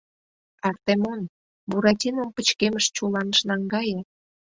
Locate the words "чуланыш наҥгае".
2.95-3.99